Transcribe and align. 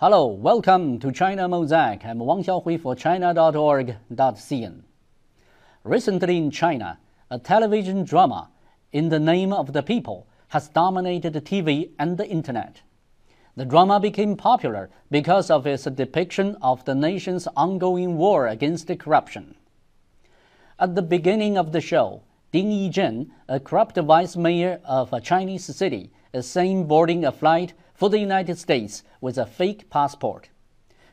Hello, 0.00 0.28
welcome 0.28 0.98
to 0.98 1.12
China 1.12 1.46
Mosaic. 1.46 2.06
I'm 2.06 2.20
Wang 2.20 2.42
Xiaohui 2.42 2.80
for 2.80 2.96
China.org.cn. 2.96 4.82
Recently 5.84 6.38
in 6.38 6.50
China, 6.50 6.98
a 7.30 7.38
television 7.38 8.04
drama, 8.04 8.48
In 8.92 9.10
the 9.10 9.20
Name 9.20 9.52
of 9.52 9.74
the 9.74 9.82
People, 9.82 10.26
has 10.48 10.70
dominated 10.70 11.34
TV 11.34 11.90
and 11.98 12.16
the 12.16 12.26
internet. 12.26 12.80
The 13.56 13.66
drama 13.66 14.00
became 14.00 14.38
popular 14.38 14.88
because 15.10 15.50
of 15.50 15.66
its 15.66 15.84
depiction 15.84 16.56
of 16.62 16.82
the 16.86 16.94
nation's 16.94 17.46
ongoing 17.54 18.16
war 18.16 18.46
against 18.46 18.88
corruption. 18.98 19.54
At 20.78 20.94
the 20.94 21.02
beginning 21.02 21.58
of 21.58 21.72
the 21.72 21.82
show, 21.82 22.22
Ding 22.52 22.70
Yizhen, 22.70 23.32
a 23.50 23.60
corrupt 23.60 23.98
vice 23.98 24.34
mayor 24.34 24.80
of 24.82 25.12
a 25.12 25.20
Chinese 25.20 25.66
city, 25.66 26.10
is 26.32 26.48
seen 26.48 26.84
boarding 26.84 27.26
a 27.26 27.32
flight 27.32 27.74
for 28.00 28.08
the 28.08 28.18
United 28.18 28.58
States 28.58 29.04
with 29.20 29.36
a 29.36 29.44
fake 29.44 29.90
passport. 29.90 30.48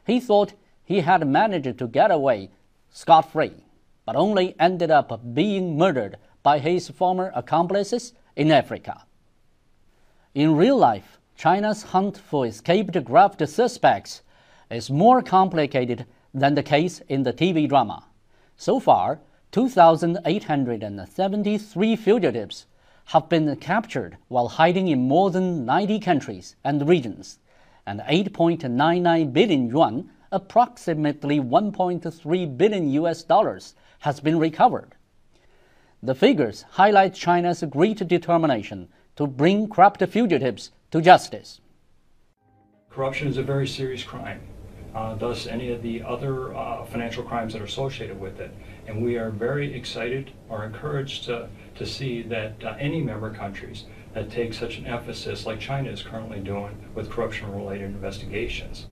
He 0.06 0.22
thought 0.22 0.54
he 0.86 1.02
had 1.02 1.28
managed 1.28 1.78
to 1.80 1.88
get 1.88 2.12
away 2.12 2.50
scot 2.90 3.34
free, 3.34 3.66
but 4.06 4.16
only 4.16 4.56
ended 4.58 4.90
up 4.90 5.20
being 5.34 5.78
murdered 5.78 6.16
by 6.44 6.60
his 6.60 6.88
former 6.88 7.34
accomplices 7.36 8.14
in 8.38 8.52
Africa. 8.52 9.04
In 10.34 10.56
real 10.56 10.78
life, 10.78 11.20
China's 11.36 11.84
hunt 11.84 12.18
for 12.18 12.48
escaped 12.48 13.04
graft 13.04 13.46
suspects 13.50 14.22
is 14.72 14.90
more 14.90 15.22
complicated 15.22 16.06
than 16.34 16.56
the 16.56 16.64
case 16.64 17.02
in 17.10 17.24
the 17.24 17.34
TV 17.34 17.68
drama. 17.68 18.06
So 18.56 18.80
far, 18.80 19.20
2,873 19.52 21.96
fugitives 21.98 22.66
have 23.08 23.30
been 23.30 23.56
captured 23.56 24.18
while 24.28 24.50
hiding 24.50 24.90
in 24.90 25.08
more 25.08 25.32
than 25.32 25.66
90 25.66 26.00
countries 26.00 26.56
and 26.64 26.88
regions, 26.88 27.40
and 27.86 28.02
8.99 28.02 29.32
billion 29.32 29.70
yuan, 29.70 30.10
approximately 30.32 31.40
1.3 31.40 32.58
billion 32.58 32.90
US 32.90 33.24
dollars, 33.24 33.76
has 34.00 34.20
been 34.20 34.38
recovered. 34.38 34.96
The 36.04 36.16
figures 36.16 36.66
highlight 36.72 37.14
China's 37.14 37.64
great 37.70 38.06
determination 38.06 38.90
to 39.16 39.26
bring 39.26 39.70
corrupt 39.70 40.04
fugitives 40.08 40.72
to 40.92 41.02
justice. 41.02 41.62
Corruption 42.90 43.30
is 43.30 43.38
a 43.38 43.44
very 43.44 43.68
serious 43.68 44.04
crime 44.04 44.42
uh, 44.98 45.14
thus 45.16 45.46
any 45.46 45.72
of 45.72 45.82
the 45.84 46.02
other 46.02 46.56
uh, 46.56 46.84
financial 46.86 47.24
crimes 47.24 47.54
that 47.54 47.62
are 47.62 47.66
associated 47.66 48.20
with 48.20 48.40
it. 48.40 48.52
And 48.88 49.04
we 49.04 49.18
are 49.18 49.30
very 49.30 49.74
excited 49.74 50.32
or 50.48 50.64
encouraged 50.64 51.26
to, 51.26 51.50
to 51.76 51.86
see 51.86 52.22
that 52.24 52.64
uh, 52.64 52.76
any 52.80 53.02
member 53.02 53.34
countries 53.34 53.84
that 54.14 54.32
take 54.32 54.54
such 54.54 54.78
an 54.78 54.88
emphasis 54.88 55.46
like 55.46 55.60
China 55.60 55.90
is 55.90 56.02
currently 56.02 56.40
doing 56.40 56.74
with 56.96 57.10
corruption-related 57.10 57.86
investigations. 57.86 58.88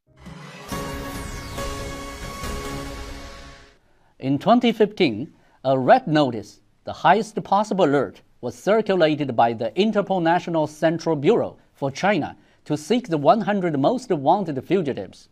In 4.20 4.38
2015, 4.38 5.34
a 5.64 5.80
red 5.80 6.08
notice, 6.08 6.60
the 6.84 6.94
highest 6.94 7.42
possible 7.44 7.86
alert, 7.86 8.22
was 8.42 8.56
circulated 8.56 9.36
by 9.36 9.54
the 9.54 9.72
Interpol 9.72 10.22
National 10.22 10.68
Central 10.68 11.16
Bureau 11.16 11.58
for 11.74 11.90
China 11.90 12.36
to 12.66 12.76
seek 12.76 13.08
the 13.08 13.18
100 13.18 13.80
most 13.80 14.10
wanted 14.12 14.62
fugitives. 14.66 15.30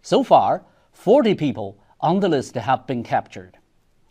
So 0.00 0.22
far, 0.22 0.62
40 0.92 1.34
people 1.34 1.78
on 2.00 2.20
the 2.20 2.28
list 2.28 2.54
have 2.54 2.86
been 2.86 3.02
captured. 3.02 3.58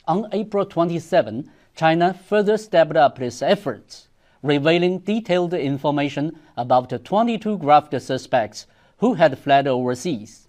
On 0.10 0.28
April 0.32 0.66
27, 0.66 1.52
China 1.76 2.16
further 2.16 2.58
stepped 2.58 2.96
up 2.96 3.22
its 3.22 3.44
efforts, 3.44 4.08
revealing 4.42 4.98
detailed 4.98 5.54
information 5.54 6.36
about 6.58 6.90
22 7.06 7.60
graft 7.60 7.94
suspects 8.02 8.66
who 8.98 9.14
had 9.14 9.38
fled 9.38 9.68
overseas. 9.68 10.48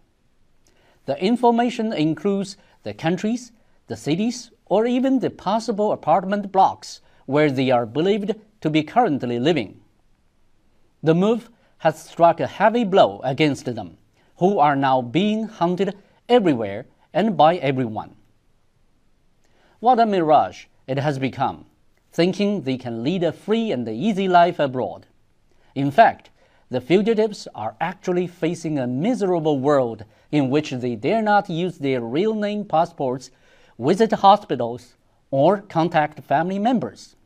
The 1.05 1.23
information 1.23 1.93
includes 1.93 2.57
the 2.85 2.95
countries, 2.95 3.53
the 3.87 3.99
cities, 3.99 4.51
or 4.65 4.87
even 4.87 5.19
the 5.19 5.29
possible 5.29 5.93
apartment 5.93 6.51
blocks 6.51 7.03
where 7.27 7.51
they 7.51 7.71
are 7.71 7.85
believed 7.85 8.35
to 8.63 8.71
be 8.71 8.83
currently 8.83 9.39
living. 9.39 9.83
The 11.03 11.15
move 11.15 11.51
has 11.81 12.03
struck 12.03 12.41
a 12.41 12.47
heavy 12.47 12.85
blow 12.85 13.21
against 13.25 13.67
them 13.67 13.99
who 14.39 14.59
are 14.59 14.75
now 14.75 15.03
being 15.03 15.49
hunted 15.49 15.99
everywhere 16.31 16.87
and 17.13 17.37
by 17.37 17.57
everyone. 17.57 18.17
What 19.81 19.99
a 19.99 20.05
mirage 20.05 20.67
it 20.87 20.99
has 20.99 21.19
become, 21.19 21.65
thinking 22.13 22.63
they 22.63 22.77
can 22.77 23.03
lead 23.03 23.25
a 23.25 23.33
free 23.33 23.73
and 23.73 23.89
easy 23.89 24.29
life 24.29 24.59
abroad. 24.59 25.07
In 25.75 25.91
fact, 25.91 26.29
the 26.69 26.83
fugitives 26.83 27.49
are 27.55 27.77
actually 27.81 28.27
facing 28.27 28.79
a 28.79 28.87
miserable 28.87 29.59
world 29.59 30.05
in 30.31 30.51
which 30.51 30.71
they 30.71 30.97
dare 30.97 31.23
not 31.23 31.49
use 31.49 31.79
their 31.79 32.03
real 32.03 32.35
name 32.35 32.67
passports, 32.67 33.31
visit 33.79 34.13
hospitals, 34.13 34.97
or 35.31 35.63
contact 35.63 36.21
family 36.25 36.59
members. 36.59 37.17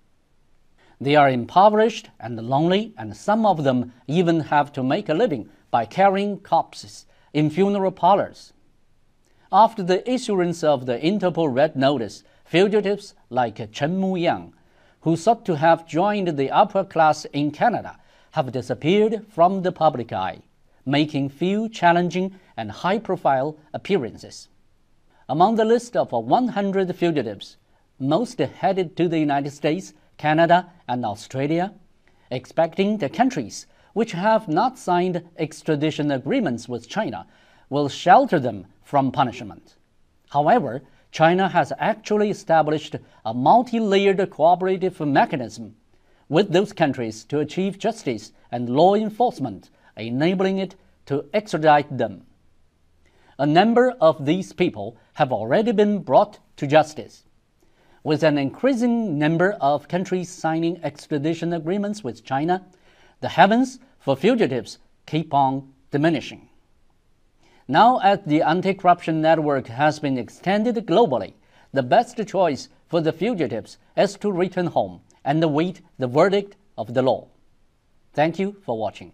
They 1.00 1.16
are 1.16 1.28
impoverished 1.28 2.10
and 2.20 2.40
lonely, 2.40 2.94
and 2.96 3.16
some 3.16 3.44
of 3.44 3.64
them 3.64 3.92
even 4.06 4.38
have 4.40 4.72
to 4.74 4.84
make 4.84 5.08
a 5.08 5.14
living 5.14 5.48
by 5.72 5.86
carrying 5.86 6.38
corpses 6.38 7.06
in 7.32 7.50
funeral 7.50 7.90
parlors. 7.90 8.52
After 9.50 9.82
the 9.82 10.08
issuance 10.08 10.62
of 10.62 10.86
the 10.86 10.98
Interpol 10.98 11.52
Red 11.52 11.74
Notice, 11.74 12.22
fugitives 12.54 13.14
like 13.30 13.72
Cheng 13.72 14.00
Muyang, 14.00 14.52
who 15.00 15.16
sought 15.16 15.44
to 15.44 15.56
have 15.56 15.88
joined 15.88 16.38
the 16.38 16.52
upper 16.52 16.84
class 16.84 17.24
in 17.32 17.50
Canada, 17.50 17.98
have 18.30 18.52
disappeared 18.52 19.26
from 19.28 19.62
the 19.62 19.72
public 19.72 20.12
eye, 20.12 20.40
making 20.86 21.28
few 21.28 21.68
challenging 21.68 22.38
and 22.56 22.70
high 22.70 23.00
profile 23.00 23.56
appearances. 23.72 24.46
Among 25.28 25.56
the 25.56 25.64
list 25.64 25.96
of 25.96 26.12
100 26.12 26.94
fugitives, 26.94 27.56
most 27.98 28.38
headed 28.38 28.96
to 28.98 29.08
the 29.08 29.18
United 29.18 29.50
States, 29.50 29.92
Canada, 30.16 30.70
and 30.86 31.04
Australia, 31.04 31.74
expecting 32.30 32.98
the 32.98 33.08
countries 33.08 33.66
which 33.94 34.12
have 34.12 34.46
not 34.46 34.78
signed 34.78 35.28
extradition 35.38 36.12
agreements 36.12 36.68
with 36.68 36.88
China 36.88 37.26
will 37.68 37.88
shelter 37.88 38.38
them 38.38 38.66
from 38.84 39.10
punishment. 39.10 39.74
However, 40.30 40.84
China 41.14 41.48
has 41.48 41.72
actually 41.78 42.28
established 42.28 42.96
a 43.24 43.32
multi 43.32 43.78
layered 43.78 44.28
cooperative 44.30 44.98
mechanism 44.98 45.76
with 46.28 46.52
those 46.52 46.72
countries 46.72 47.22
to 47.22 47.38
achieve 47.38 47.78
justice 47.78 48.32
and 48.50 48.68
law 48.68 48.96
enforcement, 48.96 49.70
enabling 49.96 50.58
it 50.58 50.74
to 51.06 51.24
extradite 51.32 51.98
them. 51.98 52.26
A 53.38 53.46
number 53.46 53.92
of 54.00 54.26
these 54.26 54.52
people 54.52 54.96
have 55.12 55.32
already 55.32 55.70
been 55.70 56.00
brought 56.00 56.40
to 56.56 56.66
justice. 56.66 57.22
With 58.02 58.24
an 58.24 58.36
increasing 58.36 59.16
number 59.16 59.52
of 59.60 59.86
countries 59.86 60.28
signing 60.28 60.82
extradition 60.82 61.52
agreements 61.52 62.02
with 62.02 62.24
China, 62.24 62.66
the 63.20 63.28
heavens 63.28 63.78
for 64.00 64.16
fugitives 64.16 64.78
keep 65.06 65.32
on 65.32 65.72
diminishing. 65.92 66.48
Now, 67.66 67.98
as 67.98 68.20
the 68.26 68.42
anti 68.42 68.74
corruption 68.74 69.22
network 69.22 69.68
has 69.68 69.98
been 69.98 70.18
extended 70.18 70.76
globally, 70.86 71.32
the 71.72 71.82
best 71.82 72.20
choice 72.26 72.68
for 72.88 73.00
the 73.00 73.12
fugitives 73.12 73.78
is 73.96 74.16
to 74.16 74.30
return 74.30 74.66
home 74.66 75.00
and 75.24 75.42
await 75.42 75.80
the 75.98 76.06
verdict 76.06 76.56
of 76.76 76.92
the 76.92 77.02
law. 77.02 77.28
Thank 78.12 78.38
you 78.38 78.56
for 78.64 78.78
watching. 78.78 79.12